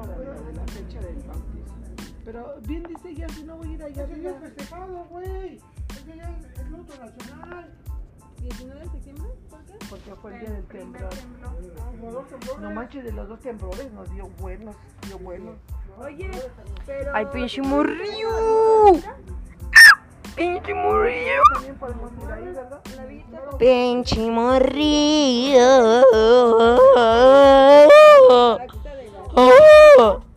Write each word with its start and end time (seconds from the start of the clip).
para 0.00 0.16
la 0.16 0.40
de 0.40 0.52
la 0.54 0.64
fecha 0.66 1.00
del 1.00 1.16
bautismo. 1.16 1.76
Pero 2.24 2.54
bien 2.62 2.82
dice 2.84 3.14
ya, 3.14 3.28
si 3.28 3.44
no 3.44 3.56
voy 3.56 3.68
a 3.68 3.72
ir 3.72 3.82
allá 3.82 4.04
Ese 4.04 4.20
ya 4.22 4.30
es 4.30 4.40
festejado, 4.40 5.04
güey. 5.10 5.60
Ese 5.90 6.16
ya 6.16 6.24
es 6.24 6.58
el 6.60 6.70
luto 6.70 6.94
nacional. 6.98 7.70
19 8.40 8.80
de 8.80 8.88
septiembre, 8.88 9.28
¿por 9.50 9.60
qué? 9.64 9.74
Porque 9.90 10.14
fue 10.14 10.32
el 10.32 10.40
día 10.40 10.50
del 10.50 10.64
temblor. 10.64 11.10
temblor. 11.10 11.52
Como 11.90 12.12
dos 12.12 12.28
temblores. 12.28 12.60
No 12.62 12.70
manches, 12.70 13.04
de 13.04 13.12
los 13.12 13.28
dos 13.28 13.40
temblores 13.40 13.92
nos 13.92 14.10
dio 14.14 14.28
buenos, 14.38 14.74
dio 15.06 15.18
buenos. 15.18 15.56
Oye, 15.98 16.30
pero. 16.86 17.10
Ay, 17.14 17.26
pinche 17.32 17.60
morrillo. 17.60 18.30
Pinche 20.34 20.72
morrillo. 20.72 21.42
También 21.52 21.74
podemos 21.76 22.10
ir 22.12 22.32
ahí, 22.32 22.44
¿verdad? 22.44 22.80
Pinche 23.58 24.30
morrillo. 24.30 26.04
México. 30.00 30.29